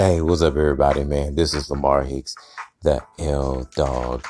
Hey, 0.00 0.20
what's 0.20 0.42
up, 0.42 0.54
everybody, 0.54 1.02
man? 1.02 1.34
This 1.34 1.52
is 1.54 1.68
Lamar 1.68 2.04
Hicks, 2.04 2.36
the 2.84 3.02
L 3.18 3.68
Dog. 3.74 4.24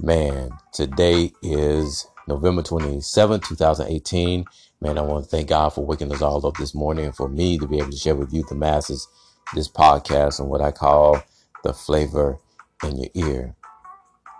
Man, 0.00 0.48
today 0.72 1.30
is 1.42 2.06
November 2.26 2.62
27, 2.62 3.40
2018. 3.40 4.46
Man, 4.80 4.96
I 4.96 5.02
want 5.02 5.24
to 5.24 5.30
thank 5.30 5.50
God 5.50 5.74
for 5.74 5.84
waking 5.84 6.10
us 6.10 6.22
all 6.22 6.46
up 6.46 6.56
this 6.56 6.74
morning 6.74 7.04
and 7.04 7.14
for 7.14 7.28
me 7.28 7.58
to 7.58 7.66
be 7.66 7.80
able 7.80 7.90
to 7.90 7.98
share 7.98 8.14
with 8.14 8.32
you, 8.32 8.44
the 8.48 8.54
masses, 8.54 9.06
this 9.54 9.68
podcast 9.68 10.40
and 10.40 10.48
what 10.48 10.62
I 10.62 10.70
call 10.70 11.22
the 11.64 11.74
flavor 11.74 12.38
in 12.82 12.96
your 12.96 13.10
ear. 13.12 13.54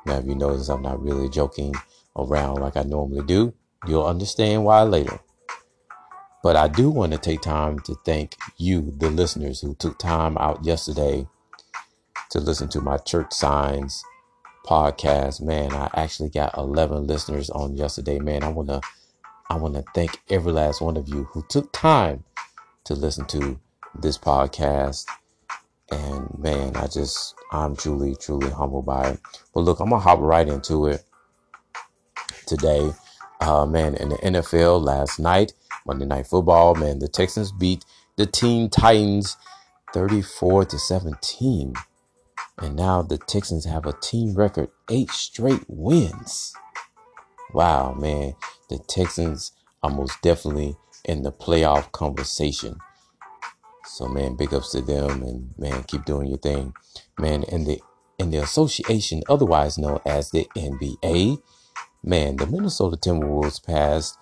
Now, 0.07 0.17
if 0.17 0.25
you 0.25 0.35
notice, 0.35 0.71
I'm 0.71 0.81
not 0.81 1.03
really 1.03 1.29
joking 1.29 1.75
around 2.17 2.55
like 2.55 2.79
I 2.79 2.85
normally 2.85 3.27
do. 3.27 3.53
You'll 3.87 4.07
understand 4.07 4.65
why 4.65 4.85
later. 4.85 5.21
But 6.43 6.57
I 6.57 6.69
do 6.69 6.91
want 6.91 7.13
to 7.13 7.19
take 7.19 7.43
time 7.43 7.81
to 7.81 7.95
thank 8.05 8.37
you, 8.57 8.95
the 8.97 9.11
listeners 9.11 9.61
who 9.61 9.75
took 9.75 9.99
time 9.99 10.39
out 10.39 10.65
yesterday 10.65 11.27
to 12.31 12.41
listen 12.41 12.69
to 12.69 12.81
my 12.81 12.97
church 12.97 13.33
signs 13.33 14.03
podcast. 14.65 15.43
Man, 15.43 15.73
I 15.73 15.91
actually 15.95 16.31
got 16.31 16.57
11 16.57 17.07
listeners 17.07 17.51
on 17.51 17.77
yesterday. 17.77 18.19
Man, 18.19 18.43
I 18.43 18.49
want 18.49 18.69
to 18.69 18.81
I 19.51 19.57
want 19.57 19.75
to 19.75 19.85
thank 19.95 20.21
every 20.31 20.53
last 20.53 20.81
one 20.81 20.97
of 20.97 21.09
you 21.09 21.25
who 21.25 21.45
took 21.49 21.73
time 21.73 22.25
to 22.85 22.95
listen 22.95 23.27
to 23.27 23.59
this 23.99 24.17
podcast. 24.17 25.07
And 25.91 26.39
man, 26.39 26.77
I 26.77 26.87
just 26.87 27.35
I'm 27.53 27.75
truly 27.77 28.15
truly 28.15 28.51
humbled 28.51 28.87
by 28.87 29.11
it. 29.11 29.21
But 29.53 29.61
look, 29.61 29.81
I'm 29.81 29.91
going 29.91 30.01
to 30.01 30.09
hop 30.09 30.21
right 30.21 30.47
into 30.47 30.87
it 30.87 31.05
today. 32.47 32.93
Uh 33.41 33.67
man, 33.67 33.95
in 33.97 34.11
the 34.11 34.17
NFL 34.17 34.83
last 34.83 35.19
night, 35.19 35.53
Monday 35.87 36.07
Night 36.07 36.27
Football, 36.27 36.75
man, 36.75 36.99
the 36.99 37.09
Texans 37.09 37.53
beat 37.53 37.85
the 38.17 38.27
Teen 38.27 38.69
Titans 38.69 39.37
34 39.93 40.67
to 40.67 40.79
17. 40.79 41.75
And 42.59 42.77
now 42.77 43.03
the 43.03 43.19
Texans 43.19 43.65
have 43.65 43.87
a 43.87 43.95
team 44.01 44.35
record 44.35 44.69
eight 44.91 45.11
straight 45.11 45.65
wins. 45.69 46.53
Wow, 47.55 47.95
man. 47.95 48.35
The 48.69 48.79
Texans 48.79 49.53
are 49.83 49.91
most 49.91 50.21
definitely 50.23 50.77
in 51.05 51.23
the 51.23 51.33
playoff 51.33 51.91
conversation. 51.93 52.77
So 53.87 54.07
man, 54.07 54.37
big 54.37 54.55
ups 54.55 54.73
to 54.73 54.83
them 54.83 55.23
and 55.23 55.51
man, 55.59 55.83
keep 55.85 56.05
doing 56.05 56.29
your 56.29 56.39
thing. 56.39 56.75
Man, 57.19 57.43
in 57.45 57.65
the 57.65 57.81
in 58.19 58.31
the 58.31 58.39
association, 58.39 59.23
otherwise 59.29 59.79
known 59.79 59.99
as 60.05 60.31
the 60.31 60.47
NBA, 60.55 61.43
man, 62.05 62.37
the 62.37 62.47
Minnesota 62.47 62.97
Timberwolves 62.97 63.65
passed 63.65 64.19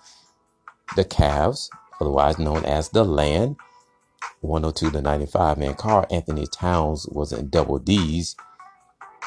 the 0.95 1.05
Cavs, 1.05 1.69
otherwise 2.01 2.39
known 2.39 2.65
as 2.65 2.89
the 2.89 3.03
Land, 3.03 3.55
102 4.41 4.91
to 4.91 5.01
95. 5.01 5.57
Man, 5.57 5.75
Karl-Anthony 5.75 6.45
Towns 6.47 7.07
was 7.07 7.31
in 7.33 7.49
double 7.49 7.79
D's. 7.79 8.35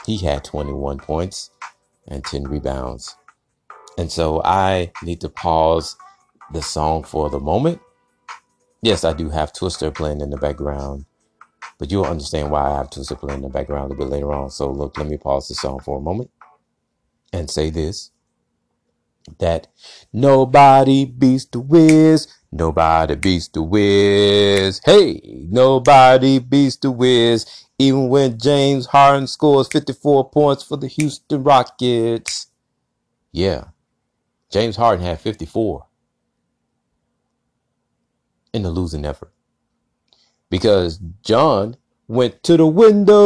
He 0.07 0.19
had 0.19 0.45
21 0.45 0.99
points 0.99 1.51
and 2.09 2.25
10 2.25 2.45
rebounds. 2.45 3.17
And 3.99 4.11
so 4.11 4.43
I 4.43 4.93
need 5.03 5.21
to 5.21 5.29
pause 5.29 5.97
the 6.53 6.63
song 6.63 7.05
for 7.05 7.31
the 7.31 7.41
moment. 7.41 7.81
Yes, 8.81 9.05
I 9.05 9.13
do 9.13 9.31
have 9.31 9.53
Twista 9.53 9.95
playing 9.95 10.21
in 10.21 10.31
the 10.31 10.39
background, 10.39 11.05
but 11.79 11.91
you'll 11.91 12.05
understand 12.05 12.51
why 12.51 12.71
I 12.71 12.79
have 12.79 12.91
Twista 12.91 13.19
playing 13.19 13.39
in 13.39 13.43
the 13.43 13.49
background 13.49 13.87
a 13.87 13.89
little 13.89 14.07
bit 14.07 14.13
later 14.13 14.33
on. 14.33 14.51
So 14.51 14.71
look, 14.71 14.99
let 14.99 15.07
me 15.07 15.19
pause 15.19 15.49
the 15.49 15.55
song 15.55 15.81
for 15.81 15.99
a 15.99 16.03
moment 16.03 16.31
and 17.33 17.51
say 17.51 17.71
this 17.71 18.12
that 19.39 19.69
nobody 20.13 21.05
beats 21.05 21.47
the 21.47 21.61
Wiz. 21.61 22.29
Nobody 22.51 23.15
beats 23.15 23.49
the 23.49 23.63
Wiz. 23.63 24.81
Hey, 24.85 25.47
nobody 25.49 26.39
beats 26.39 26.77
the 26.77 26.91
Wiz. 26.91 27.47
Even 27.79 28.09
when 28.09 28.39
James 28.39 28.87
Harden 28.87 29.27
scores 29.27 29.69
54 29.69 30.31
points 30.31 30.63
for 30.63 30.77
the 30.77 30.87
Houston 30.87 31.43
Rockets. 31.43 32.49
Yeah, 33.33 33.69
James 34.51 34.77
Harden 34.77 35.05
had 35.05 35.21
54 35.21 35.87
in 38.53 38.63
the 38.63 38.71
losing 38.71 39.05
effort 39.07 39.33
because 40.51 40.99
John 41.25 41.77
went 42.07 42.43
to 42.43 42.59
the 42.59 42.67
window 42.67 43.23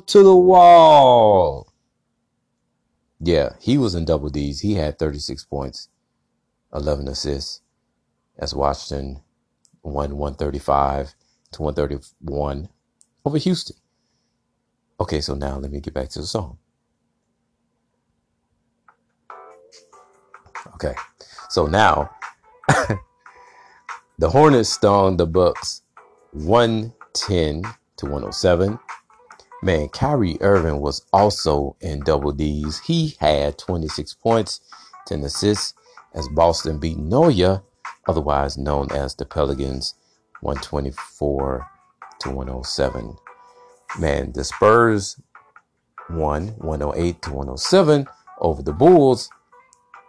to 0.00 0.22
the 0.22 0.34
wall 0.34 1.69
yeah, 3.20 3.50
he 3.60 3.76
was 3.76 3.94
in 3.94 4.06
double 4.06 4.30
D's. 4.30 4.60
He 4.60 4.74
had 4.74 4.98
36 4.98 5.44
points, 5.44 5.88
11 6.74 7.06
assists 7.08 7.60
as 8.38 8.54
Washington 8.54 9.20
won 9.82 10.16
135 10.16 11.14
to 11.52 11.62
131 11.62 12.68
over 13.24 13.38
Houston. 13.38 13.76
Okay, 15.00 15.20
so 15.20 15.34
now 15.34 15.58
let 15.58 15.70
me 15.70 15.80
get 15.80 15.94
back 15.94 16.08
to 16.10 16.20
the 16.20 16.26
song. 16.26 16.58
Okay, 20.74 20.94
so 21.48 21.66
now 21.66 22.10
the 24.18 24.30
Hornets 24.30 24.70
stung 24.70 25.16
the 25.16 25.26
Bucks 25.26 25.82
110 26.32 27.62
to 27.96 28.06
107. 28.06 28.78
Man, 29.62 29.88
Kyrie 29.90 30.38
Irving 30.40 30.80
was 30.80 31.04
also 31.12 31.76
in 31.80 32.00
double 32.00 32.32
D's. 32.32 32.80
He 32.80 33.16
had 33.20 33.58
26 33.58 34.14
points, 34.14 34.60
10 35.06 35.22
assists 35.22 35.74
as 36.14 36.28
Boston 36.28 36.78
beat 36.78 36.96
Noya, 36.96 37.62
otherwise 38.08 38.56
known 38.56 38.90
as 38.90 39.14
the 39.14 39.26
Pelicans, 39.26 39.94
124 40.40 41.66
to 42.20 42.30
107. 42.30 43.16
Man, 43.98 44.32
the 44.32 44.44
Spurs 44.44 45.20
won 46.08 46.48
108 46.58 47.22
to 47.22 47.30
107 47.30 48.06
over 48.38 48.62
the 48.62 48.72
Bulls. 48.72 49.28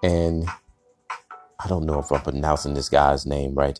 And 0.01 0.47
I 1.59 1.67
don't 1.67 1.85
know 1.85 1.99
if 1.99 2.11
I'm 2.11 2.21
pronouncing 2.21 2.73
this 2.73 2.89
guy's 2.89 3.25
name 3.25 3.53
right. 3.53 3.77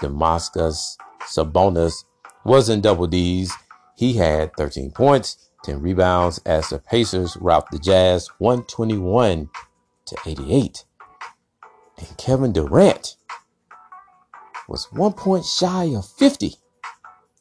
Damascus 0.00 0.98
Sabonis 1.22 2.04
was 2.44 2.68
in 2.68 2.80
double 2.80 3.06
D's. 3.06 3.52
He 3.96 4.14
had 4.14 4.54
13 4.56 4.90
points, 4.90 5.50
10 5.64 5.80
rebounds 5.80 6.38
as 6.44 6.68
the 6.68 6.78
Pacers 6.78 7.36
rout 7.36 7.70
the 7.70 7.78
Jazz 7.78 8.28
121 8.38 9.48
to 10.06 10.16
88. 10.26 10.84
And 11.98 12.16
Kevin 12.18 12.52
Durant 12.52 13.16
was 14.68 14.92
one 14.92 15.12
point 15.12 15.44
shy 15.44 15.84
of 15.96 16.06
50. 16.06 16.56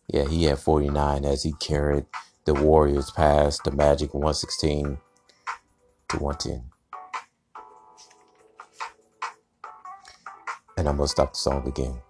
Yeah, 0.08 0.28
he 0.28 0.44
had 0.44 0.60
49 0.60 1.26
as 1.26 1.44
he 1.44 1.54
carried 1.54 2.06
the 2.46 2.54
Warriors 2.54 3.10
past 3.12 3.64
the 3.64 3.72
Magic 3.72 4.14
116 4.14 5.00
to 6.10 6.18
110. 6.18 6.70
And 10.78 10.90
I'm 10.90 10.98
going 10.98 11.08
to 11.08 11.12
stop 11.12 11.34
the 11.34 11.40
song 11.40 11.68
again. 11.68 12.02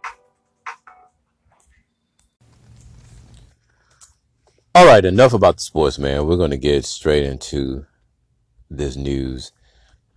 All 4.76 4.88
right, 4.88 5.06
enough 5.06 5.34
about 5.34 5.58
the 5.58 5.62
sports, 5.62 6.00
man. 6.00 6.26
We're 6.26 6.36
going 6.36 6.50
to 6.50 6.58
get 6.58 6.84
straight 6.84 7.28
into 7.28 7.86
this 8.72 8.96
news. 8.96 9.52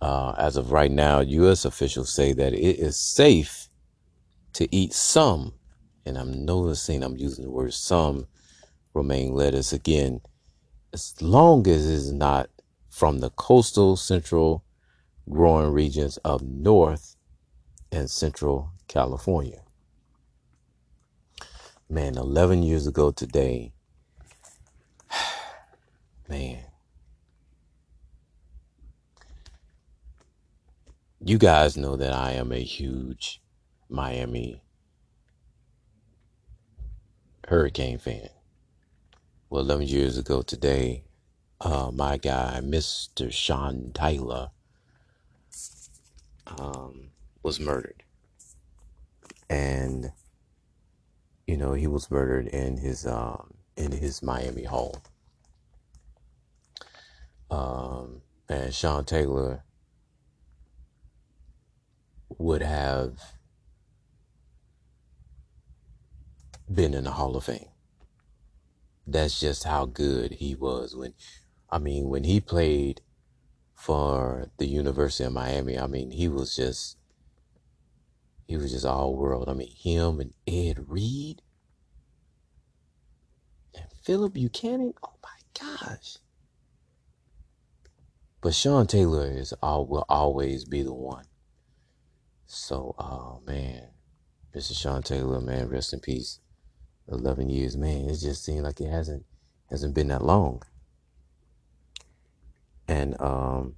Uh, 0.01 0.33
as 0.35 0.57
of 0.57 0.71
right 0.71 0.89
now, 0.89 1.19
U.S. 1.19 1.63
officials 1.63 2.11
say 2.11 2.33
that 2.33 2.53
it 2.53 2.79
is 2.79 2.97
safe 2.97 3.69
to 4.53 4.67
eat 4.75 4.93
some, 4.93 5.53
and 6.07 6.17
I'm 6.17 6.43
noticing 6.43 7.03
I'm 7.03 7.17
using 7.17 7.43
the 7.43 7.51
word 7.51 7.71
some, 7.75 8.25
romaine 8.95 9.35
lettuce 9.35 9.73
again, 9.73 10.21
as 10.91 11.13
long 11.21 11.67
as 11.67 11.87
it's 11.87 12.09
not 12.09 12.49
from 12.89 13.19
the 13.19 13.29
coastal 13.29 13.95
central 13.95 14.63
growing 15.29 15.71
regions 15.71 16.17
of 16.25 16.41
North 16.41 17.15
and 17.91 18.09
Central 18.09 18.71
California. 18.87 19.61
Man, 21.87 22.17
11 22.17 22.63
years 22.63 22.87
ago 22.87 23.11
today, 23.11 23.73
Man. 26.29 26.59
You 31.23 31.37
guys 31.37 31.77
know 31.77 31.95
that 31.95 32.13
I 32.13 32.33
am 32.33 32.51
a 32.51 32.61
huge 32.61 33.41
Miami 33.89 34.61
Hurricane 37.47 37.97
fan. 37.97 38.29
Well, 39.49 39.63
11 39.63 39.87
years 39.87 40.17
ago 40.17 40.41
today, 40.41 41.05
uh, 41.61 41.91
my 41.93 42.17
guy, 42.17 42.59
Mr. 42.61 43.31
Sean 43.31 43.91
Taylor, 43.93 44.51
um, 46.45 47.11
was 47.41 47.59
murdered. 47.59 48.03
And, 49.49 50.11
you 51.45 51.55
know, 51.55 51.71
he 51.73 51.87
was 51.87 52.11
murdered 52.11 52.47
in 52.47 52.77
his, 52.77 53.07
um, 53.07 53.53
in 53.77 53.93
his 53.93 54.21
Miami 54.21 54.65
home. 54.65 54.99
Um, 57.49 58.21
and 58.49 58.73
Sean 58.73 59.05
Taylor 59.05 59.63
would 62.37 62.61
have 62.61 63.19
been 66.71 66.93
in 66.93 67.05
the 67.05 67.11
Hall 67.11 67.35
of 67.37 67.45
Fame. 67.45 67.69
that's 69.05 69.39
just 69.39 69.63
how 69.63 69.85
good 69.85 70.33
he 70.33 70.55
was 70.55 70.95
when 70.95 71.13
I 71.69 71.79
mean 71.79 72.09
when 72.09 72.23
he 72.25 72.41
played 72.41 73.01
for 73.73 74.49
the 74.57 74.67
University 74.67 75.23
of 75.23 75.33
Miami, 75.33 75.79
I 75.79 75.87
mean 75.87 76.11
he 76.11 76.27
was 76.27 76.55
just 76.55 76.97
he 78.47 78.57
was 78.57 78.71
just 78.71 78.85
all 78.85 79.15
world. 79.15 79.49
I 79.49 79.53
mean 79.53 79.71
him 79.71 80.19
and 80.19 80.33
Ed 80.47 80.89
Reed 80.89 81.41
and 83.75 83.85
Philip 84.03 84.33
Buchanan. 84.33 84.93
Oh 85.03 85.13
my 85.23 85.39
gosh. 85.59 86.17
But 88.41 88.53
Sean 88.53 88.85
Taylor 88.85 89.25
is 89.29 89.53
all 89.63 89.85
will 89.87 90.05
always 90.07 90.63
be 90.63 90.83
the 90.83 90.93
one. 90.93 91.25
So 92.45 92.95
oh 92.99 93.41
man. 93.45 93.89
Mr. 94.55 94.75
Sean 94.75 95.03
Taylor, 95.03 95.39
man, 95.41 95.69
rest 95.69 95.93
in 95.93 95.99
peace. 95.99 96.39
Eleven 97.07 97.49
years, 97.49 97.77
man, 97.77 98.09
it 98.09 98.17
just 98.17 98.43
seemed 98.43 98.63
like 98.63 98.79
it 98.81 98.89
hasn't 98.89 99.25
hasn't 99.69 99.93
been 99.93 100.07
that 100.07 100.23
long. 100.23 100.61
And 102.87 103.19
um 103.19 103.75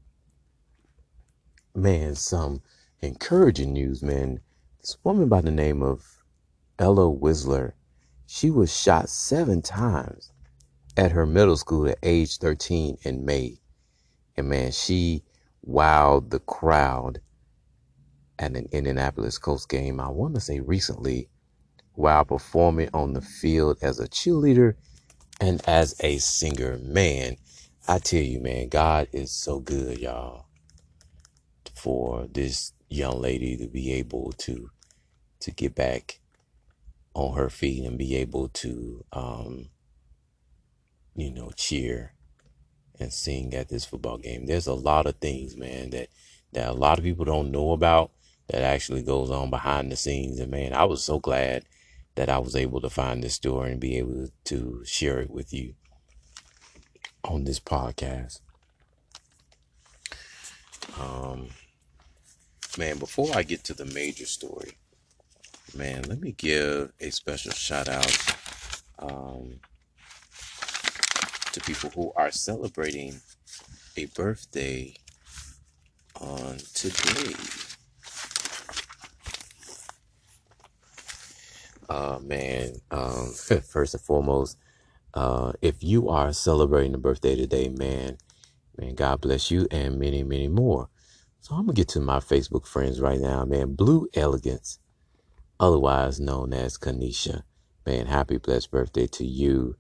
man, 1.74 2.16
some 2.16 2.62
encouraging 3.02 3.74
news, 3.74 4.04
man. 4.04 4.42
This 4.82 4.98
woman 5.04 5.30
by 5.30 5.42
the 5.42 5.52
name 5.52 5.82
of 5.82 6.24
Ella 6.78 7.10
Whistler, 7.10 7.76
she 8.26 8.50
was 8.50 8.76
shot 8.76 9.10
seven 9.10 9.62
times 9.62 10.32
at 10.96 11.12
her 11.12 11.26
middle 11.26 11.58
school 11.58 11.88
at 11.88 11.98
age 12.04 12.38
13 12.38 12.98
in 13.04 13.26
May. 13.26 13.60
And 14.40 14.50
man, 14.50 14.72
she 14.72 15.24
wowed 15.68 16.32
the 16.32 16.40
crowd 16.40 17.22
at 18.40 18.56
an 18.56 18.68
Indianapolis 18.72 19.38
Colts 19.38 19.66
game, 19.66 20.00
I 20.00 20.10
want 20.10 20.36
to 20.36 20.42
say 20.42 20.62
recently, 20.62 21.30
while 21.94 22.26
performing 22.26 22.90
on 22.94 23.14
the 23.14 23.22
field 23.22 23.78
as 23.82 24.00
a 24.00 24.08
cheerleader 24.08 24.76
and 25.42 25.62
as 25.68 25.96
a 26.02 26.18
singer. 26.20 26.80
Man, 26.82 27.36
I 27.88 28.00
tell 28.00 28.22
you, 28.24 28.40
man, 28.40 28.70
God 28.70 29.10
is 29.12 29.32
so 29.32 29.60
good, 29.60 30.00
y'all, 30.00 30.48
for 31.76 32.28
this 32.32 32.74
young 32.90 33.22
lady 33.22 33.58
to 33.58 33.68
be 33.68 33.94
able 33.94 34.34
to 34.38 34.72
to 35.42 35.52
get 35.52 35.76
back 35.76 36.20
on 37.14 37.36
her 37.38 37.50
feet 37.50 37.86
and 37.86 37.98
be 37.98 38.16
able 38.16 38.50
to 38.50 39.06
um 39.14 39.70
you 41.16 41.32
know 41.32 41.52
cheer 41.56 42.14
and 43.00 43.14
sing 43.14 43.54
at 43.54 43.70
this 43.70 43.86
football 43.86 44.18
game. 44.18 44.46
There's 44.46 44.68
a 44.68 44.74
lot 44.74 45.06
of 45.06 45.16
things, 45.16 45.56
man, 45.56 45.92
that 45.92 46.10
that 46.54 46.70
a 46.70 46.74
lot 46.74 46.98
of 46.98 47.04
people 47.04 47.26
don't 47.26 47.52
know 47.52 47.72
about 47.72 48.12
that 48.48 48.62
actually 48.64 49.04
goes 49.04 49.30
on 49.30 49.50
behind 49.50 49.92
the 49.92 49.96
scenes. 49.96 50.40
And 50.40 50.52
man, 50.52 50.74
I 50.74 50.86
was 50.86 51.04
so 51.04 51.20
glad 51.20 51.66
that 52.16 52.30
I 52.30 52.40
was 52.40 52.56
able 52.56 52.82
to 52.82 52.90
find 52.90 53.24
this 53.24 53.36
story 53.36 53.72
and 53.72 53.80
be 53.80 53.98
able 53.98 54.30
to 54.46 54.84
share 54.86 55.20
it 55.20 55.30
with 55.30 55.54
you 55.54 55.76
on 57.24 57.44
this 57.44 57.60
podcast. 57.60 58.42
Um, 61.00 61.50
man, 62.78 62.98
before 62.98 63.30
I 63.36 63.44
get 63.44 63.64
to 63.66 63.74
the 63.74 63.86
major 63.86 64.26
story, 64.26 64.78
man, 65.76 66.04
let 66.04 66.20
me 66.20 66.32
give 66.32 66.92
a 67.00 67.12
special 67.12 67.52
shout 67.52 67.88
out 67.88 68.18
um, 68.98 69.60
to 71.54 71.62
people 71.62 71.90
who 71.92 72.14
are 72.16 72.32
celebrating 72.32 73.22
a 73.98 74.06
birthday 74.08 74.94
on 76.22 76.58
today. 76.74 77.36
Uh, 81.90 82.20
man, 82.24 82.74
um, 82.92 83.34
first 83.64 83.94
and 83.96 84.04
foremost, 84.04 84.58
uh, 85.14 85.54
if 85.62 85.84
you 85.84 86.10
are 86.10 86.34
celebrating 86.34 86.94
a 86.96 87.00
birthday 87.00 87.36
today, 87.36 87.70
man, 87.70 88.18
man, 88.78 88.96
God 88.96 89.22
bless 89.22 89.52
you 89.52 89.68
and 89.72 90.00
many, 90.00 90.24
many 90.24 90.48
more. 90.50 90.90
So 91.42 91.56
I'm 91.56 91.64
gonna 91.66 91.74
get 91.74 91.90
to 91.90 92.00
my 92.02 92.20
Facebook 92.20 92.68
friends 92.68 93.02
right 93.02 93.20
now, 93.20 93.46
man. 93.46 93.76
Blue 93.76 94.08
Elegance, 94.14 94.80
otherwise 95.60 96.20
known 96.20 96.54
as 96.54 96.78
Kanisha, 96.78 97.44
man. 97.86 98.08
Happy 98.08 98.38
blessed 98.38 98.72
birthday 98.72 99.08
to 99.08 99.26
you, 99.26 99.78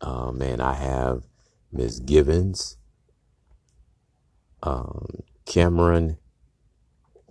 uh, 0.00 0.32
man. 0.32 0.60
I 0.60 0.74
have 0.74 1.24
Miss 1.72 1.98
Givens, 2.00 2.76
um, 4.62 5.22
Cameron, 5.46 6.18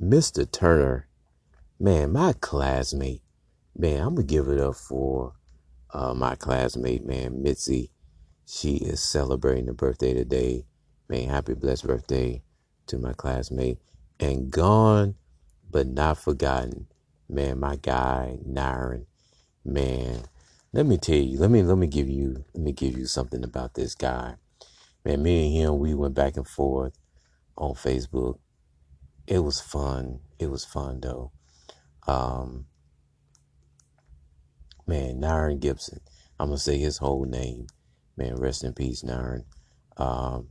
Mr. 0.01 0.49
Turner, 0.49 1.07
man, 1.79 2.11
my 2.13 2.33
classmate, 2.39 3.21
man. 3.77 4.01
I'm 4.01 4.15
gonna 4.15 4.27
give 4.27 4.47
it 4.47 4.59
up 4.59 4.75
for 4.75 5.33
uh, 5.93 6.13
my 6.13 6.35
classmate, 6.35 7.05
man, 7.05 7.41
Mitzi. 7.41 7.91
She 8.45 8.77
is 8.77 9.01
celebrating 9.01 9.65
the 9.65 9.73
birthday 9.73 10.13
today. 10.13 10.65
Man, 11.07 11.29
happy 11.29 11.53
blessed 11.53 11.85
birthday 11.87 12.41
to 12.87 12.97
my 12.97 13.13
classmate. 13.13 13.77
And 14.19 14.51
gone, 14.51 15.15
but 15.69 15.87
not 15.87 16.17
forgotten, 16.17 16.87
man, 17.29 17.59
my 17.59 17.77
guy, 17.77 18.37
Naren. 18.47 19.05
Man, 19.63 20.23
let 20.71 20.85
me 20.85 20.97
tell 20.97 21.15
you, 21.15 21.39
let 21.39 21.49
me 21.49 21.63
let 21.63 21.77
me 21.77 21.87
give 21.87 22.07
you 22.07 22.45
let 22.53 22.63
me 22.63 22.71
give 22.71 22.97
you 22.97 23.05
something 23.05 23.43
about 23.43 23.73
this 23.73 23.95
guy. 23.95 24.35
Man, 25.03 25.23
me 25.23 25.45
and 25.45 25.55
him, 25.55 25.79
we 25.79 25.93
went 25.93 26.13
back 26.13 26.37
and 26.37 26.47
forth 26.47 26.97
on 27.57 27.73
Facebook. 27.73 28.37
It 29.25 29.39
was 29.39 29.59
fun. 29.61 30.19
It 30.37 30.51
was 30.51 30.65
fun 30.65 30.99
though. 31.01 31.31
Um, 32.07 32.65
man, 34.85 35.21
Naren 35.21 35.59
Gibson. 35.59 36.01
I'm 36.39 36.47
gonna 36.49 36.57
say 36.57 36.77
his 36.77 36.97
whole 36.97 37.25
name. 37.25 37.67
Man, 38.15 38.35
rest 38.35 38.63
in 38.63 38.73
peace, 38.73 39.01
Naren. 39.03 39.45
Um, 39.97 40.49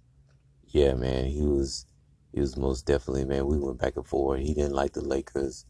yeah, 0.67 0.95
man, 0.95 1.27
he 1.27 1.43
was 1.43 1.87
he 2.33 2.41
was 2.41 2.57
most 2.57 2.87
definitely 2.87 3.25
man. 3.25 3.47
We 3.47 3.59
went 3.59 3.79
back 3.79 3.97
and 3.97 4.07
forth. 4.07 4.41
He 4.41 4.53
didn't 4.53 4.75
like 4.75 4.95
the 4.95 5.01
Lakers. 5.01 5.65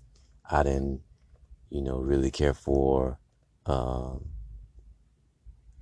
I 0.51 0.63
didn't, 0.63 1.03
you 1.69 1.83
know, 1.83 1.99
really 1.99 2.31
care 2.31 2.55
for 2.55 3.19
um, 3.67 4.25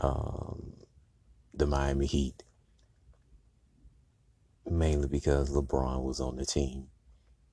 um, 0.01 0.75
the 1.55 1.67
Miami 1.67 2.07
Heat, 2.07 2.45
mainly 4.69 5.09
because 5.09 5.51
LeBron 5.51 6.03
was 6.03 6.21
on 6.21 6.37
the 6.37 6.47
team, 6.47 6.89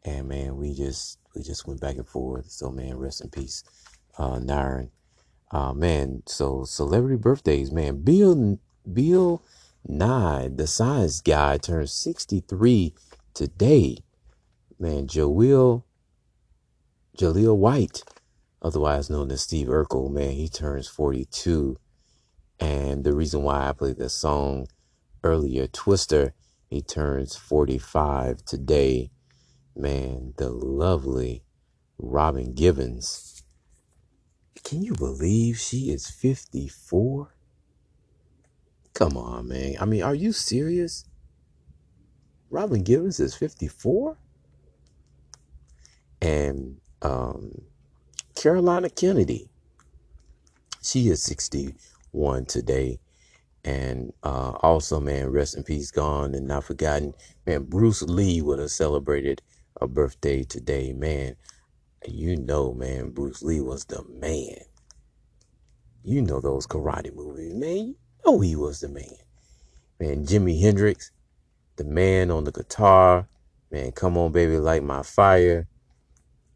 and 0.05 0.27
man, 0.27 0.57
we 0.57 0.73
just 0.73 1.19
we 1.35 1.43
just 1.43 1.67
went 1.67 1.81
back 1.81 1.95
and 1.97 2.07
forth. 2.07 2.49
So 2.51 2.71
man, 2.71 2.97
rest 2.97 3.21
in 3.21 3.29
peace, 3.29 3.63
uh, 4.17 4.37
Naren. 4.37 4.89
Uh, 5.51 5.73
man, 5.73 6.23
so 6.25 6.63
celebrity 6.65 7.17
birthdays, 7.17 7.71
man. 7.71 8.01
Bill 8.03 8.59
Bill 8.91 9.43
Nye, 9.87 10.49
the 10.53 10.67
science 10.67 11.21
guy, 11.21 11.57
turned 11.57 11.89
63 11.89 12.93
today. 13.33 13.97
Man, 14.79 15.07
Joel 15.07 15.85
Jaleel 17.17 17.57
White, 17.57 18.03
otherwise 18.61 19.09
known 19.09 19.31
as 19.31 19.41
Steve 19.41 19.67
Urkel, 19.67 20.11
man, 20.11 20.31
he 20.31 20.49
turns 20.49 20.87
42. 20.87 21.77
And 22.59 23.03
the 23.03 23.13
reason 23.13 23.43
why 23.43 23.67
I 23.67 23.73
played 23.73 23.97
this 23.97 24.13
song 24.13 24.67
earlier, 25.23 25.67
Twista, 25.67 26.31
he 26.69 26.81
turns 26.81 27.35
45 27.35 28.45
today. 28.45 29.11
Man, 29.75 30.33
the 30.37 30.49
lovely 30.49 31.43
Robin 31.97 32.53
Givens. 32.53 33.43
Can 34.63 34.81
you 34.81 34.93
believe 34.93 35.57
she 35.57 35.89
is 35.91 36.09
54? 36.09 37.35
Come 38.93 39.17
on, 39.17 39.47
man. 39.47 39.75
I 39.79 39.85
mean, 39.85 40.03
are 40.03 40.15
you 40.15 40.31
serious? 40.31 41.05
Robin 42.49 42.83
Givens 42.83 43.19
is 43.19 43.35
54? 43.35 44.17
And 46.21 46.77
um, 47.01 47.63
Caroline 48.35 48.87
Kennedy, 48.91 49.49
she 50.81 51.09
is 51.09 51.21
61 52.13 52.45
today. 52.45 52.99
And 53.65 54.11
uh, 54.23 54.51
also, 54.61 54.99
man, 54.99 55.29
rest 55.29 55.55
in 55.55 55.63
peace, 55.63 55.91
gone 55.91 56.35
and 56.35 56.47
not 56.47 56.65
forgotten. 56.65 57.13
Man, 57.45 57.63
Bruce 57.63 58.01
Lee 58.01 58.41
would 58.41 58.59
have 58.59 58.71
celebrated 58.71 59.41
a 59.79 59.87
birthday 59.87 60.43
today. 60.43 60.91
Man, 60.93 61.35
you 62.05 62.35
know, 62.35 62.73
man, 62.73 63.11
Bruce 63.11 63.41
Lee 63.41 63.61
was 63.61 63.85
the 63.85 64.03
man. 64.19 64.57
You 66.03 66.21
know 66.21 66.41
those 66.41 66.67
karate 66.67 67.15
movies, 67.15 67.53
man. 67.53 67.77
You 67.77 67.95
know 68.25 68.41
he 68.41 68.57
was 68.57 68.81
the 68.81 68.89
man. 68.89 69.05
Man, 69.99 70.25
Jimi 70.25 70.59
Hendrix, 70.59 71.11
the 71.77 71.85
man 71.85 72.29
on 72.29 72.43
the 72.43 72.51
guitar. 72.51 73.29
Man, 73.71 73.93
come 73.93 74.17
on, 74.17 74.33
baby, 74.33 74.57
light 74.57 74.83
my 74.83 75.03
fire. 75.03 75.67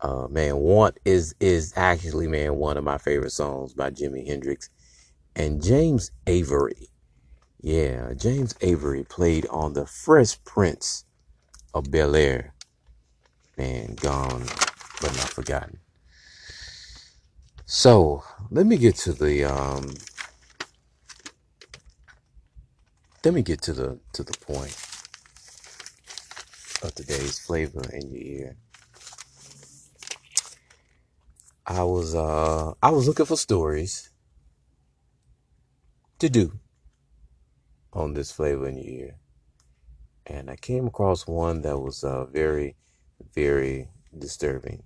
Uh, 0.01 0.27
man, 0.29 0.57
want 0.57 0.99
is 1.05 1.33
is 1.39 1.73
actually 1.75 2.27
man 2.27 2.57
one 2.57 2.77
of 2.77 2.83
my 2.83 2.97
favorite 2.97 3.31
songs 3.31 3.73
by 3.73 3.89
Jimi 3.89 4.27
Hendrix, 4.27 4.69
and 5.37 5.63
James 5.63 6.11
Avery. 6.25 6.89
Yeah, 7.61 8.13
James 8.15 8.55
Avery 8.61 9.03
played 9.03 9.45
on 9.47 9.73
the 9.73 9.85
Fresh 9.85 10.43
Prince 10.43 11.05
of 11.73 11.91
Bel 11.91 12.15
Air. 12.15 12.53
Man, 13.57 13.95
gone 13.95 14.43
but 14.99 15.15
not 15.15 15.29
forgotten. 15.29 15.79
So 17.65 18.23
let 18.49 18.65
me 18.65 18.77
get 18.77 18.95
to 18.97 19.13
the 19.13 19.45
um 19.45 19.93
let 23.23 23.33
me 23.33 23.41
get 23.43 23.61
to 23.63 23.73
the 23.73 23.99
to 24.13 24.23
the 24.23 24.37
point 24.39 24.75
of 26.83 26.93
today's 26.95 27.39
flavor 27.39 27.83
in 27.93 28.09
your 28.09 28.23
ear. 28.23 28.55
I 31.67 31.83
was 31.83 32.15
uh 32.15 32.73
I 32.81 32.89
was 32.89 33.07
looking 33.07 33.25
for 33.25 33.37
stories 33.37 34.09
to 36.19 36.29
do 36.29 36.59
on 37.93 38.13
this 38.13 38.31
flavor 38.31 38.67
in 38.67 38.77
your 38.77 38.85
ear. 38.85 39.15
And 40.25 40.49
I 40.49 40.55
came 40.55 40.87
across 40.87 41.27
one 41.27 41.61
that 41.61 41.79
was 41.79 42.03
uh 42.03 42.25
very, 42.25 42.75
very 43.33 43.89
disturbing. 44.17 44.83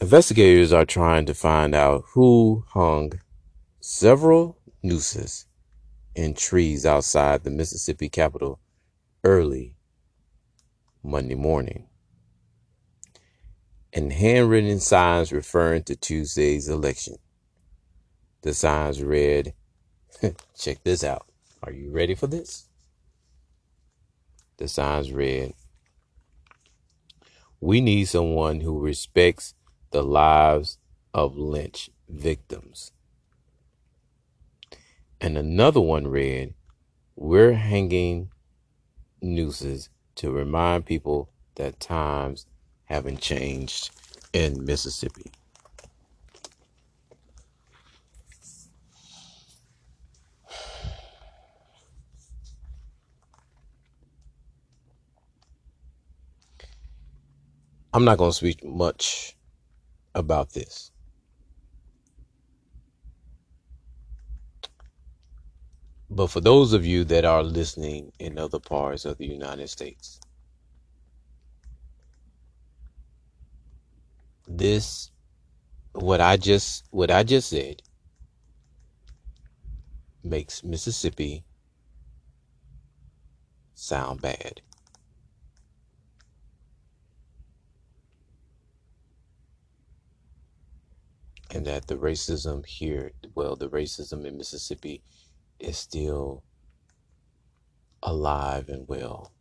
Investigators 0.00 0.72
are 0.72 0.84
trying 0.84 1.26
to 1.26 1.34
find 1.34 1.74
out 1.74 2.04
who 2.14 2.64
hung 2.70 3.12
several 3.80 4.58
nooses 4.82 5.46
in 6.16 6.34
trees 6.34 6.84
outside 6.84 7.44
the 7.44 7.50
Mississippi 7.50 8.08
Capitol 8.08 8.58
early 9.22 9.76
Monday 11.04 11.36
morning. 11.36 11.86
And 13.92 14.12
handwritten 14.12 14.80
signs 14.80 15.32
referring 15.32 15.84
to 15.84 15.94
Tuesday's 15.94 16.68
election. 16.68 17.16
The 18.42 18.54
signs 18.54 19.02
read, 19.02 19.54
check 20.58 20.82
this 20.82 21.04
out. 21.04 21.26
Are 21.62 21.72
you 21.72 21.90
ready 21.90 22.16
for 22.16 22.26
this? 22.26 22.66
The 24.56 24.66
signs 24.66 25.12
read, 25.12 25.54
We 27.60 27.80
need 27.80 28.06
someone 28.06 28.60
who 28.60 28.80
respects 28.80 29.54
the 29.92 30.02
lives 30.02 30.78
of 31.14 31.36
lynch 31.36 31.88
victims. 32.08 32.90
And 35.20 35.38
another 35.38 35.80
one 35.80 36.08
read, 36.08 36.54
We're 37.14 37.52
hanging 37.52 38.30
nooses 39.20 39.88
to 40.16 40.32
remind 40.32 40.84
people 40.84 41.30
that 41.54 41.78
times 41.78 42.46
haven't 42.86 43.20
changed 43.20 43.90
in 44.32 44.64
Mississippi. 44.64 45.30
I'm 57.94 58.04
not 58.04 58.16
going 58.18 58.30
to 58.30 58.36
speak 58.36 58.64
much 58.64 59.36
about 60.14 60.52
this. 60.52 60.90
But 66.08 66.28
for 66.28 66.40
those 66.40 66.72
of 66.72 66.86
you 66.86 67.04
that 67.04 67.24
are 67.24 67.42
listening 67.42 68.12
in 68.18 68.38
other 68.38 68.58
parts 68.58 69.04
of 69.04 69.18
the 69.18 69.26
United 69.26 69.68
States, 69.68 70.20
this 74.46 75.10
what 75.92 76.20
I 76.20 76.36
just 76.36 76.84
what 76.90 77.10
I 77.10 77.22
just 77.22 77.48
said 77.50 77.82
makes 80.24 80.64
Mississippi 80.64 81.44
sound 83.74 84.20
bad. 84.22 84.60
And 91.54 91.66
that 91.66 91.86
the 91.86 91.96
racism 91.96 92.64
here, 92.64 93.12
well, 93.34 93.56
the 93.56 93.68
racism 93.68 94.24
in 94.24 94.38
Mississippi 94.38 95.02
is 95.60 95.76
still 95.76 96.42
alive 98.02 98.70
and 98.70 98.88
well. 98.88 99.32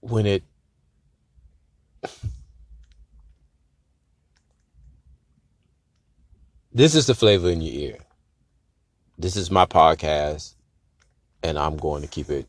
When 0.00 0.26
it 0.26 0.42
this 6.72 6.94
is 6.94 7.06
the 7.06 7.14
flavor 7.14 7.48
in 7.48 7.62
your 7.62 7.74
ear. 7.74 7.98
This 9.18 9.36
is 9.36 9.50
my 9.50 9.64
podcast, 9.64 10.54
and 11.42 11.58
I'm 11.58 11.76
going 11.78 12.02
to 12.02 12.08
keep 12.08 12.30
it 12.30 12.46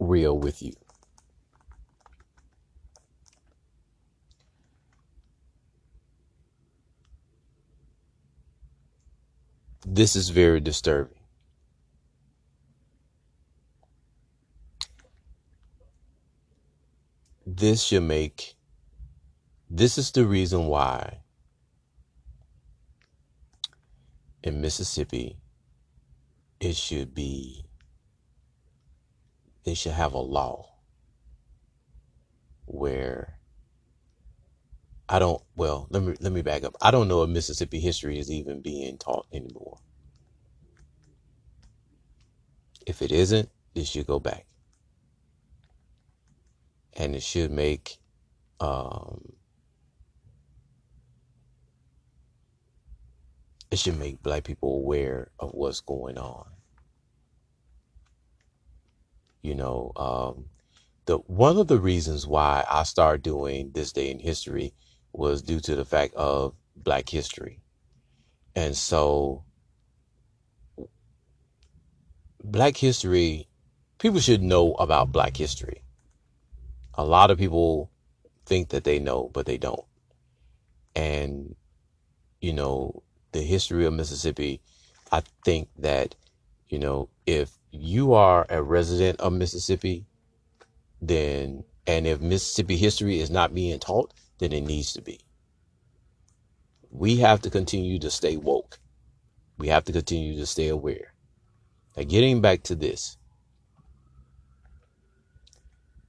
real 0.00 0.38
with 0.38 0.62
you. 0.62 0.72
This 9.86 10.16
is 10.16 10.30
very 10.30 10.60
disturbing. 10.60 11.18
This 17.46 17.84
should 17.84 18.02
make, 18.02 18.56
this 19.70 19.96
is 19.96 20.10
the 20.10 20.26
reason 20.26 20.66
why 20.66 21.20
in 24.42 24.60
Mississippi 24.60 25.38
it 26.58 26.74
should 26.74 27.14
be, 27.14 27.65
they 29.66 29.74
should 29.74 29.92
have 29.92 30.14
a 30.14 30.18
law 30.18 30.70
where 32.66 33.40
I 35.08 35.18
don't 35.18 35.42
well, 35.56 35.88
let 35.90 36.02
me 36.02 36.14
let 36.20 36.32
me 36.32 36.42
back 36.42 36.64
up. 36.64 36.76
I 36.80 36.90
don't 36.90 37.08
know 37.08 37.22
if 37.24 37.30
Mississippi 37.30 37.80
history 37.80 38.18
is 38.18 38.30
even 38.30 38.62
being 38.62 38.96
taught 38.96 39.26
anymore. 39.32 39.78
If 42.86 43.02
it 43.02 43.10
isn't, 43.10 43.48
it 43.74 43.86
should 43.86 44.06
go 44.06 44.20
back. 44.20 44.46
And 46.94 47.16
it 47.16 47.22
should 47.22 47.50
make 47.50 47.98
um 48.60 49.32
it 53.70 53.80
should 53.80 53.98
make 53.98 54.22
black 54.22 54.44
people 54.44 54.76
aware 54.76 55.32
of 55.40 55.50
what's 55.50 55.80
going 55.80 56.18
on. 56.18 56.55
You 59.42 59.54
know, 59.54 59.92
um 59.96 60.46
the 61.06 61.18
one 61.18 61.56
of 61.56 61.68
the 61.68 61.78
reasons 61.78 62.26
why 62.26 62.64
I 62.68 62.82
started 62.82 63.22
doing 63.22 63.70
this 63.72 63.92
day 63.92 64.10
in 64.10 64.18
history 64.18 64.72
was 65.12 65.42
due 65.42 65.60
to 65.60 65.76
the 65.76 65.84
fact 65.84 66.14
of 66.14 66.54
black 66.76 67.08
history. 67.08 67.60
And 68.54 68.76
so 68.76 69.44
black 72.42 72.76
history 72.76 73.48
people 73.98 74.20
should 74.20 74.42
know 74.42 74.74
about 74.74 75.12
black 75.12 75.36
history. 75.36 75.82
A 76.94 77.04
lot 77.04 77.30
of 77.30 77.38
people 77.38 77.90
think 78.46 78.70
that 78.70 78.84
they 78.84 78.98
know, 78.98 79.30
but 79.32 79.46
they 79.46 79.58
don't. 79.58 79.84
And 80.94 81.54
you 82.40 82.52
know, 82.52 83.02
the 83.32 83.42
history 83.42 83.86
of 83.86 83.92
Mississippi, 83.94 84.60
I 85.12 85.22
think 85.44 85.68
that 85.78 86.14
you 86.68 86.78
know, 86.78 87.08
if 87.26 87.50
you 87.70 88.14
are 88.14 88.46
a 88.48 88.62
resident 88.62 89.20
of 89.20 89.32
Mississippi, 89.32 90.06
then 91.00 91.64
and 91.86 92.06
if 92.06 92.20
Mississippi 92.20 92.76
history 92.76 93.20
is 93.20 93.30
not 93.30 93.54
being 93.54 93.78
taught, 93.78 94.12
then 94.38 94.52
it 94.52 94.62
needs 94.62 94.92
to 94.94 95.02
be. 95.02 95.20
We 96.90 97.16
have 97.18 97.40
to 97.42 97.50
continue 97.50 97.98
to 98.00 98.10
stay 98.10 98.36
woke. 98.36 98.78
We 99.58 99.68
have 99.68 99.84
to 99.84 99.92
continue 99.92 100.36
to 100.36 100.46
stay 100.46 100.68
aware. 100.68 101.12
Now, 101.96 102.04
getting 102.04 102.40
back 102.40 102.62
to 102.64 102.74
this, 102.74 103.16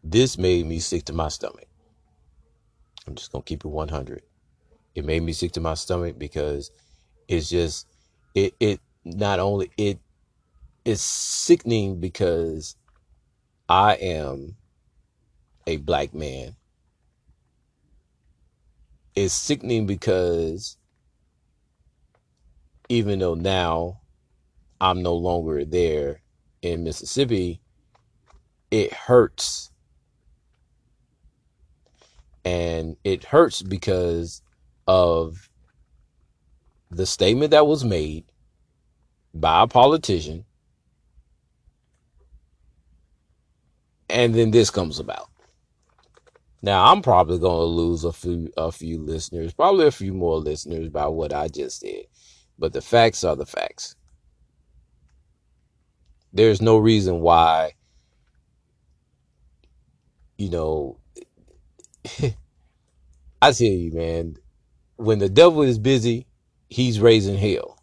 this 0.03 0.37
made 0.37 0.65
me 0.65 0.79
sick 0.79 1.05
to 1.05 1.13
my 1.13 1.27
stomach. 1.27 1.67
I'm 3.05 3.15
just 3.15 3.31
gonna 3.31 3.43
keep 3.43 3.63
it 3.63 3.69
100. 3.69 4.23
It 4.95 5.05
made 5.05 5.21
me 5.21 5.33
sick 5.33 5.51
to 5.53 5.61
my 5.61 5.75
stomach 5.75 6.17
because 6.17 6.71
it's 7.27 7.49
just 7.49 7.87
it 8.33 8.53
it 8.59 8.79
not 9.05 9.39
only 9.39 9.69
it 9.77 9.99
it's 10.87 11.01
sickening 11.01 11.99
because 11.99 12.75
I 13.67 13.95
am 13.95 14.55
a 15.67 15.77
black 15.77 16.13
man 16.13 16.55
it's 19.17 19.33
sickening 19.33 19.87
because 19.87 20.77
even 22.87 23.17
though 23.17 23.33
now 23.33 23.99
I'm 24.79 25.01
no 25.01 25.15
longer 25.15 25.65
there 25.65 26.21
in 26.61 26.83
Mississippi, 26.83 27.59
it 28.69 28.93
hurts. 28.93 29.71
And 32.45 32.95
it 33.03 33.23
hurts 33.23 33.63
because 33.63 34.43
of 34.85 35.49
the 36.91 37.07
statement 37.07 37.49
that 37.49 37.65
was 37.65 37.83
made 37.83 38.25
by 39.33 39.63
a 39.63 39.67
politician. 39.67 40.45
And 44.09 44.33
then 44.33 44.51
this 44.51 44.69
comes 44.69 44.99
about. 44.99 45.29
Now 46.61 46.91
I'm 46.91 47.01
probably 47.01 47.39
gonna 47.39 47.63
lose 47.63 48.03
a 48.03 48.11
few 48.13 48.51
a 48.57 48.71
few 48.71 48.99
listeners, 48.99 49.53
probably 49.53 49.87
a 49.87 49.91
few 49.91 50.13
more 50.13 50.37
listeners 50.37 50.89
by 50.89 51.07
what 51.07 51.33
I 51.33 51.47
just 51.47 51.81
did. 51.81 52.07
But 52.57 52.73
the 52.73 52.81
facts 52.81 53.23
are 53.23 53.35
the 53.35 53.45
facts. 53.45 53.95
There's 56.33 56.61
no 56.61 56.77
reason 56.77 57.21
why, 57.21 57.73
you 60.37 60.49
know, 60.49 60.99
I 63.41 63.51
tell 63.51 63.67
you, 63.67 63.91
man, 63.91 64.37
when 64.95 65.19
the 65.19 65.29
devil 65.29 65.61
is 65.61 65.77
busy, 65.79 66.25
he's 66.69 66.99
raising 66.99 67.37
hell. 67.37 67.79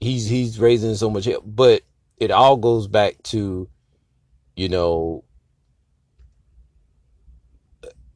He's 0.00 0.26
he's 0.26 0.58
raising 0.58 0.94
so 0.94 1.10
much 1.10 1.26
hell. 1.26 1.42
But 1.44 1.82
it 2.18 2.30
all 2.30 2.56
goes 2.56 2.86
back 2.86 3.22
to, 3.24 3.68
you 4.56 4.68
know, 4.68 5.24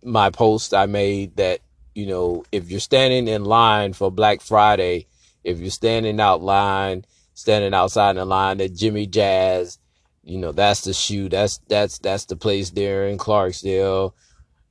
my 0.03 0.31
post 0.31 0.73
I 0.75 0.87
made 0.87 1.37
that, 1.37 1.61
you 1.95 2.07
know, 2.07 2.45
if 2.51 2.71
you're 2.71 2.81
standing 2.81 3.29
in 3.29 3.45
line 3.45 3.93
for 3.93 4.11
Black 4.11 4.41
Friday, 4.41 5.07
if 5.45 5.59
you're 5.59 5.71
standing 5.71 6.19
out 6.21 6.43
line, 6.43 7.05
standing 7.35 7.75
outside 7.75 8.11
in 8.11 8.17
the 8.17 8.25
line 8.25 8.61
at 8.61 8.75
Jimmy 8.75 9.07
Jazz, 9.07 9.79
you 10.23 10.39
know, 10.39 10.53
that's 10.53 10.83
the 10.83 10.93
shoe. 10.93 11.29
That's 11.29 11.59
that's 11.69 11.99
that's 11.99 12.27
the 12.27 12.37
place 12.37 12.71
there 12.71 13.07
in 13.07 13.19
Clarksdale. 13.19 14.13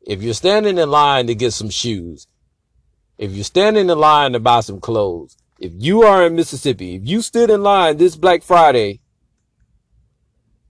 If 0.01 0.21
you're 0.21 0.33
standing 0.33 0.77
in 0.77 0.89
line 0.89 1.27
to 1.27 1.35
get 1.35 1.53
some 1.53 1.69
shoes, 1.69 2.27
if 3.17 3.31
you're 3.31 3.43
standing 3.43 3.89
in 3.89 3.99
line 3.99 4.33
to 4.33 4.39
buy 4.39 4.61
some 4.61 4.79
clothes, 4.79 5.37
if 5.59 5.73
you 5.75 6.03
are 6.03 6.25
in 6.25 6.35
Mississippi, 6.35 6.95
if 6.95 7.01
you 7.05 7.21
stood 7.21 7.49
in 7.49 7.61
line 7.61 7.97
this 7.97 8.15
Black 8.15 8.43
Friday, 8.43 9.01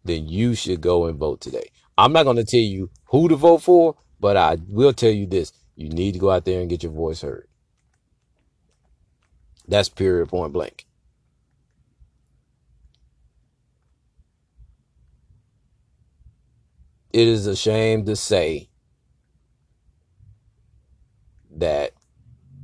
then 0.10 0.28
you 0.28 0.56
should 0.56 0.82
go 0.82 1.06
and 1.06 1.18
vote 1.18 1.42
today. 1.42 1.70
I'm 1.98 2.14
not 2.14 2.24
going 2.24 2.38
to 2.38 2.46
tell 2.46 2.60
you 2.60 2.90
who 3.06 3.30
to 3.30 3.36
vote 3.36 3.60
for, 3.60 3.96
but 4.20 4.38
I 4.38 4.58
will 4.68 4.94
tell 4.94 5.12
you 5.12 5.26
this. 5.26 5.54
You 5.76 5.90
need 5.90 6.14
to 6.14 6.20
go 6.20 6.32
out 6.32 6.46
there 6.46 6.60
and 6.62 6.70
get 6.70 6.84
your 6.84 6.92
voice 6.92 7.22
heard. 7.22 7.48
That's 9.68 9.90
period 9.90 10.30
point 10.30 10.52
blank. 10.52 10.88
It 17.12 17.28
is 17.28 17.48
a 17.48 17.56
shame 17.56 18.06
to 18.06 18.16
say 18.16 18.70
that 21.52 21.94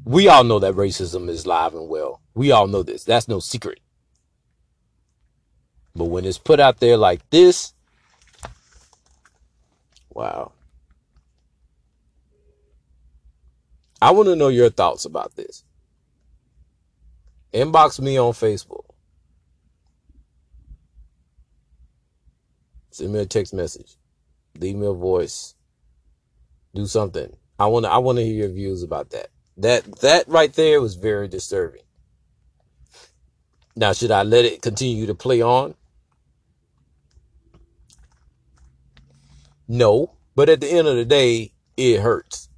we 0.03 0.27
all 0.27 0.43
know 0.43 0.59
that 0.59 0.75
racism 0.75 1.29
is 1.29 1.47
live 1.47 1.73
and 1.73 1.89
well. 1.89 2.21
We 2.35 2.51
all 2.51 2.67
know 2.67 2.83
this. 2.83 3.03
That's 3.03 3.27
no 3.27 3.39
secret. 3.39 3.79
But 5.95 6.05
when 6.05 6.25
it's 6.25 6.37
put 6.37 6.59
out 6.59 6.79
there 6.79 6.97
like 6.97 7.27
this, 7.29 7.73
wow. 10.13 10.51
I 14.01 14.11
want 14.11 14.27
to 14.27 14.35
know 14.35 14.49
your 14.49 14.69
thoughts 14.69 15.05
about 15.05 15.35
this. 15.35 15.63
Inbox 17.53 17.99
me 18.01 18.17
on 18.17 18.33
Facebook. 18.33 18.83
Send 22.91 23.13
me 23.13 23.19
a 23.19 23.25
text 23.25 23.53
message. 23.53 23.95
Leave 24.59 24.75
me 24.75 24.87
a 24.87 24.93
voice. 24.93 25.55
Do 26.73 26.85
something. 26.85 27.35
I 27.57 27.67
want 27.67 27.85
to 27.85 27.91
I 27.91 27.97
want 27.97 28.17
to 28.17 28.23
hear 28.23 28.33
your 28.33 28.49
views 28.49 28.83
about 28.83 29.11
that. 29.11 29.29
That 29.57 30.01
that 30.01 30.27
right 30.27 30.51
there 30.53 30.81
was 30.81 30.95
very 30.95 31.29
disturbing. 31.29 31.81
Now, 33.77 33.93
should 33.93 34.11
I 34.11 34.23
let 34.23 34.45
it 34.45 34.61
continue 34.61 35.05
to 35.05 35.15
play 35.15 35.41
on? 35.41 35.75
No, 39.67 40.11
but 40.35 40.49
at 40.49 40.61
the 40.61 40.69
end 40.69 40.87
of 40.87 40.95
the 40.95 41.05
day, 41.05 41.53
it 41.75 42.01
hurts. 42.01 42.49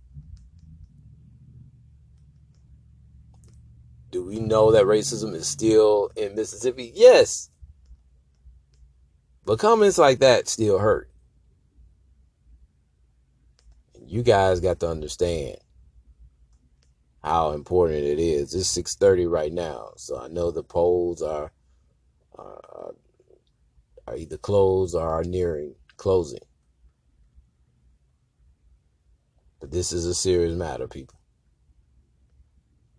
Do 4.11 4.25
we 4.25 4.39
know 4.39 4.71
that 4.71 4.85
racism 4.85 5.33
is 5.33 5.47
still 5.47 6.11
in 6.15 6.35
Mississippi? 6.35 6.91
Yes. 6.95 7.49
But 9.45 9.59
comments 9.59 9.97
like 9.97 10.19
that 10.19 10.47
still 10.47 10.79
hurt. 10.79 11.09
You 14.05 14.23
guys 14.23 14.59
got 14.59 14.79
to 14.81 14.89
understand 14.89 15.57
how 17.23 17.51
important 17.51 18.03
it 18.03 18.19
is. 18.19 18.53
It's 18.53 18.69
6:30 18.69 19.29
right 19.29 19.51
now, 19.51 19.91
so 19.97 20.17
I 20.17 20.27
know 20.27 20.51
the 20.51 20.63
polls 20.63 21.21
are 21.21 21.51
are, 22.37 22.93
are 24.07 24.15
either 24.15 24.37
closed 24.37 24.95
or 24.95 25.07
are 25.07 25.23
nearing 25.23 25.75
closing. 25.97 26.46
But 29.59 29.71
this 29.71 29.91
is 29.91 30.05
a 30.05 30.13
serious 30.13 30.55
matter, 30.55 30.87
people. 30.87 31.19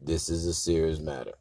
This 0.01 0.29
is 0.29 0.47
a 0.47 0.55
serious 0.55 0.99
matter. 0.99 1.35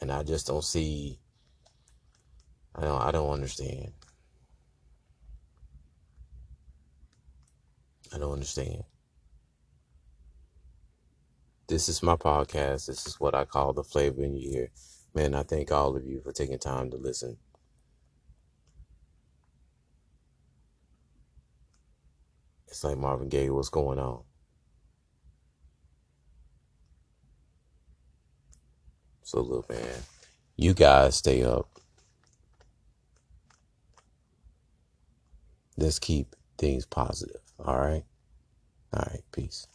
And 0.00 0.10
I 0.10 0.22
just 0.22 0.46
don't 0.46 0.64
see 0.64 1.18
I 2.74 2.82
don't 2.82 3.00
I 3.00 3.10
don't 3.10 3.30
understand. 3.30 3.92
I 8.12 8.18
don't 8.18 8.32
understand. 8.32 8.84
This 11.68 11.88
is 11.88 12.02
my 12.02 12.16
podcast. 12.16 12.86
This 12.86 13.06
is 13.06 13.20
what 13.20 13.34
I 13.34 13.44
call 13.44 13.72
the 13.72 13.84
flavor 13.84 14.22
in 14.22 14.36
your 14.36 14.62
ear. 14.62 14.70
Man, 15.14 15.34
I 15.34 15.42
thank 15.42 15.70
all 15.70 15.96
of 15.96 16.04
you 16.04 16.20
for 16.20 16.32
taking 16.32 16.58
time 16.58 16.90
to 16.90 16.96
listen. 16.96 17.36
It's 22.70 22.84
like 22.84 22.96
Marvin 22.98 23.28
Gaye, 23.28 23.50
what's 23.50 23.68
going 23.68 23.98
on? 23.98 24.22
So 29.22 29.40
look, 29.40 29.68
man, 29.70 29.80
you 30.56 30.74
guys 30.74 31.16
stay 31.16 31.42
up. 31.44 31.68
Let's 35.76 35.98
keep 35.98 36.36
things 36.58 36.86
positive. 36.86 37.40
All 37.64 37.78
right. 37.78 38.04
All 38.92 39.06
right. 39.10 39.22
Peace. 39.32 39.66